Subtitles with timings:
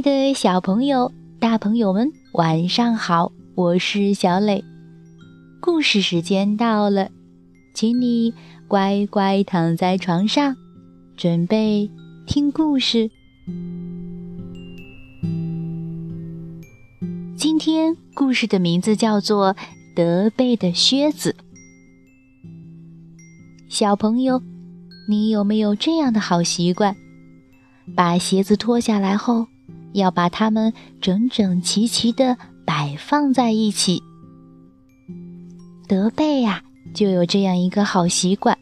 [0.00, 3.32] 的小朋友、大朋友们，晚上好！
[3.54, 4.64] 我是小磊，
[5.60, 7.10] 故事时间到了，
[7.74, 8.32] 请你
[8.66, 10.56] 乖乖躺在床上，
[11.16, 11.90] 准备
[12.26, 13.10] 听故事。
[17.36, 19.54] 今天故事的名字叫做
[19.94, 21.36] 《德贝的靴子》。
[23.68, 24.42] 小朋友，
[25.08, 26.96] 你有没有这样的好习惯？
[27.94, 29.46] 把鞋子脱下来后，
[29.92, 34.02] 要把它们整整齐齐地摆放在一起。
[35.88, 36.62] 德贝呀，
[36.94, 38.56] 就有这样一个好习惯。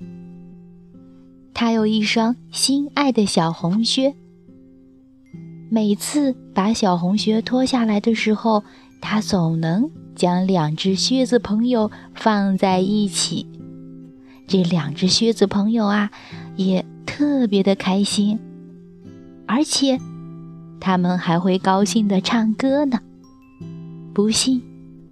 [1.53, 4.15] 他有一双心爱的小红靴。
[5.70, 8.65] 每次把小红靴脱下来的时候，
[9.03, 13.47] 他总能将两只靴子朋友放在一起。
[14.47, 16.11] 这两只靴子朋友啊，
[16.57, 18.39] 也特别的开心。
[19.47, 19.98] 而且，
[20.81, 23.01] 他们还会高兴地唱歌呢。
[24.15, 24.62] 不信，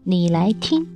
[0.04, 0.95] 你来听。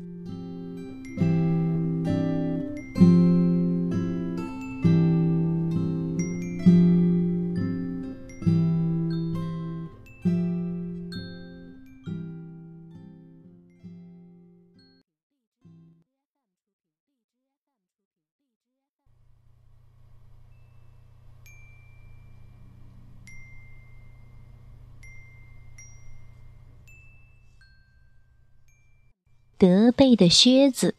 [29.60, 30.94] 德贝的靴子，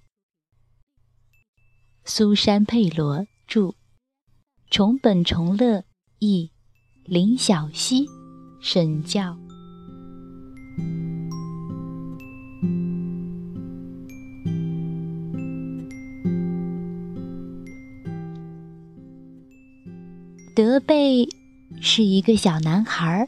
[2.06, 3.74] 苏珊·佩罗著，
[4.70, 5.84] 重本重乐
[6.20, 6.52] 译，
[7.04, 8.06] 林小溪
[8.62, 9.36] 审教。
[20.56, 21.28] 德贝
[21.82, 23.28] 是一个小男孩儿，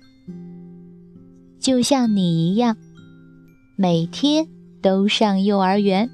[1.60, 2.78] 就像你一样，
[3.76, 4.53] 每天。
[4.84, 6.10] 都上幼儿园。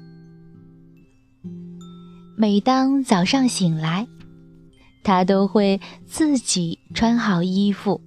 [2.36, 4.06] 每当早上醒来，
[5.02, 8.00] 他都会自己穿好衣服，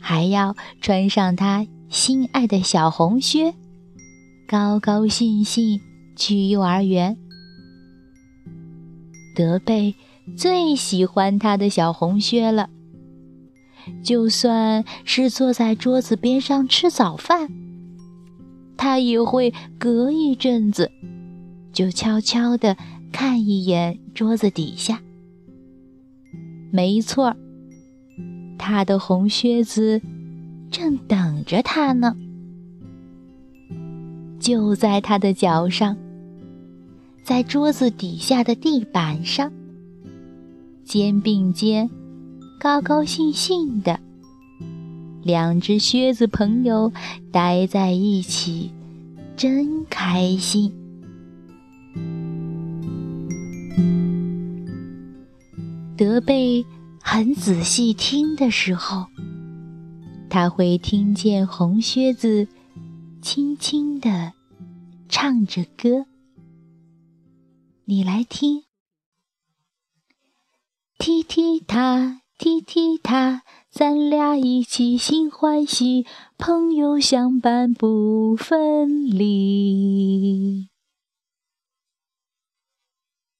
[0.00, 3.54] 还要穿上他心爱的小红靴，
[4.48, 5.80] 高高兴兴
[6.16, 7.16] 去幼儿园。
[9.36, 9.94] 德贝
[10.36, 12.68] 最喜欢他的小红靴了，
[14.02, 17.48] 就算是坐在桌子边上吃早饭。
[18.76, 20.90] 他也会隔一阵子，
[21.72, 22.76] 就悄悄地
[23.10, 25.00] 看一眼桌子底下。
[26.70, 27.34] 没错，
[28.58, 30.00] 他的红靴子
[30.70, 32.14] 正等着他呢，
[34.38, 35.96] 就在他的脚上，
[37.22, 39.50] 在桌子底下的地板上，
[40.84, 41.88] 肩并肩，
[42.60, 43.98] 高高兴兴的。
[45.26, 46.92] 两只靴子朋友
[47.32, 48.70] 待在一起，
[49.36, 50.72] 真开心。
[55.96, 56.64] 德贝
[57.02, 59.08] 很仔细听的时候，
[60.30, 62.46] 他会听见红靴子
[63.20, 64.32] 轻轻地
[65.08, 66.06] 唱着歌。
[67.84, 68.62] 你来听，
[70.96, 73.42] 踢踢踏，踢踢踏。
[73.78, 76.06] 咱俩一起心欢喜，
[76.38, 80.70] 朋友相伴不分离。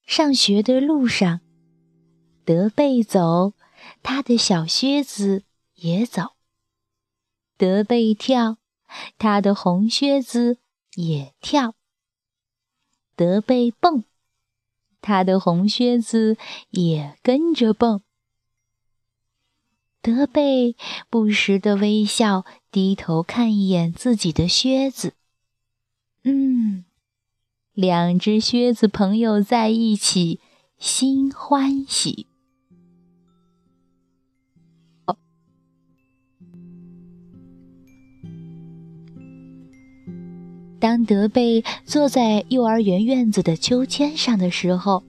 [0.05, 1.39] 上学的路上，
[2.45, 3.53] 德贝走，
[4.03, 5.41] 他的小靴子
[5.73, 6.35] 也走；
[7.57, 8.57] 德贝跳，
[9.17, 10.59] 他的红靴子
[10.93, 11.71] 也跳；
[13.15, 14.03] 德贝蹦，
[15.01, 16.37] 他的红靴子
[16.69, 18.03] 也跟着蹦。
[20.07, 20.77] 德贝
[21.09, 25.11] 不时的微笑，低头看一眼自己的靴子。
[26.23, 26.85] 嗯，
[27.73, 30.39] 两只靴子朋友在一起，
[30.77, 32.27] 心欢喜。
[40.79, 45.03] 当德贝坐在幼儿园院子的秋千上的时候，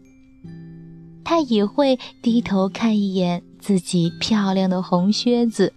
[1.25, 3.45] 他也会低头看一眼。
[3.59, 5.73] 自己漂亮的红靴子，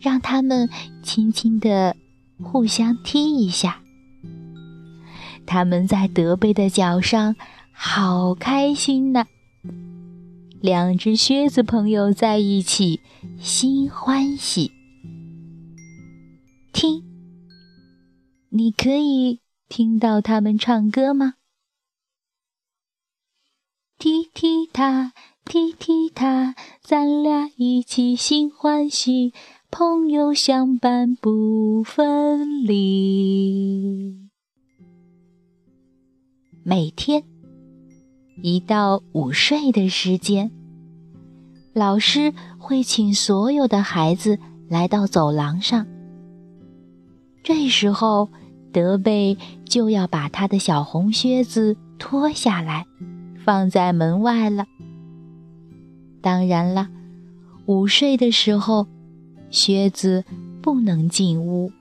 [0.00, 0.68] 让他们
[1.02, 1.96] 轻轻地
[2.42, 3.82] 互相踢一下。
[5.46, 7.34] 他们在德贝的脚上，
[7.72, 9.26] 好开心呢。
[10.60, 13.00] 两只靴子朋友在一起，
[13.38, 14.72] 心欢喜。
[16.72, 17.02] 听，
[18.50, 21.34] 你可以听到他们唱歌吗？
[23.98, 25.12] 踢踢踏。
[25.48, 29.32] 踢踢踏，咱俩一起心欢喜，
[29.70, 34.28] 朋友相伴不分离。
[36.62, 37.24] 每天
[38.42, 40.50] 一到午睡的时间，
[41.72, 45.86] 老师会请所有的孩子来到走廊上。
[47.42, 48.28] 这时候，
[48.70, 52.84] 德贝就要把他的小红靴子脱下来，
[53.46, 54.66] 放在门外了。
[56.20, 56.88] 当然了，
[57.66, 58.86] 午睡的时候，
[59.50, 60.24] 靴子
[60.60, 61.72] 不能进屋。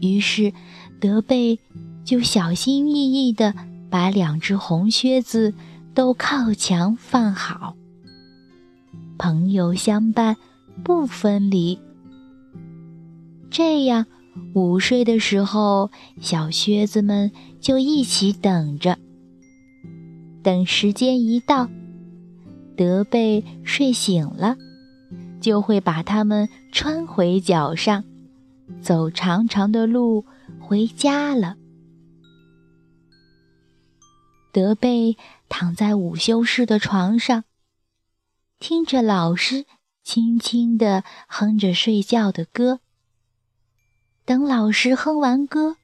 [0.00, 0.52] 于是，
[1.00, 1.58] 德贝
[2.04, 3.54] 就小心翼翼地
[3.88, 5.54] 把两只红靴子
[5.94, 7.76] 都靠墙放好。
[9.18, 10.36] 朋友相伴，
[10.84, 11.78] 不分离。
[13.50, 14.04] 这样，
[14.54, 15.90] 午睡的时候，
[16.20, 18.98] 小靴子们就一起等着。
[20.42, 21.70] 等时间一到，
[22.76, 24.56] 德贝睡醒了，
[25.40, 28.04] 就会把它们穿回脚上，
[28.82, 30.26] 走长长的路
[30.60, 31.56] 回家了。
[34.52, 35.16] 德贝
[35.48, 37.44] 躺在午休室的床上，
[38.58, 39.64] 听着老师
[40.02, 42.80] 轻轻地哼着睡觉的歌。
[44.24, 45.76] 等老师哼完歌，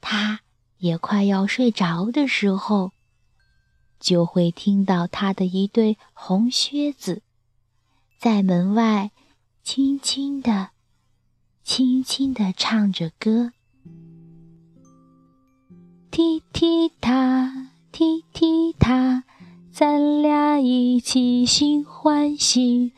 [0.00, 0.40] 他
[0.78, 2.92] 也快要睡着的时候，
[4.02, 7.22] 就会听到他的一对红靴子
[8.18, 9.12] 在门外
[9.62, 10.70] 轻轻地、
[11.62, 13.52] 轻轻地唱着歌：
[16.10, 19.22] 踢踢踏，踢踢踏，
[19.70, 22.90] 咱俩一起心欢喜，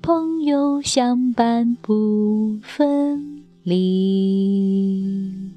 [0.00, 3.44] 朋友相伴不分。
[3.64, 5.53] 离。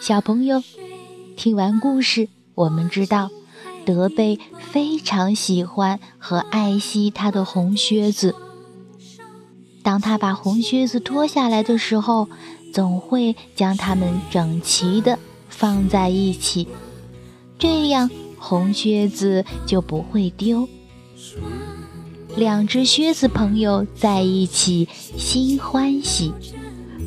[0.00, 0.62] 小朋友，
[1.36, 3.30] 听完故事，我们知道
[3.84, 4.38] 德贝
[4.72, 8.34] 非常喜欢和爱惜他的红靴子。
[9.82, 12.28] 当他把红靴子脱下来的时候，
[12.72, 15.18] 总会将它们整齐地
[15.48, 16.68] 放在一起，
[17.58, 20.68] 这样红靴子就不会丢。
[22.36, 26.32] 两只靴子朋友在一起，心欢喜，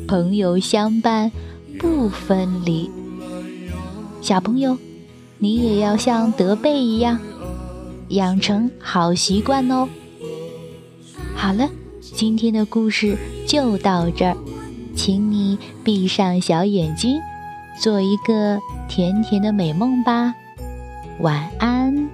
[0.08, 1.30] 朋友相伴。
[1.80, 2.90] 不分离，
[4.20, 4.76] 小朋友，
[5.38, 7.18] 你也要像德贝一样，
[8.08, 9.88] 养成好习惯哦。
[11.34, 11.70] 好了，
[12.02, 14.36] 今天的故事就到这儿，
[14.94, 17.18] 请你闭上小眼睛，
[17.80, 20.34] 做一个甜甜的美梦吧，
[21.20, 22.10] 晚安。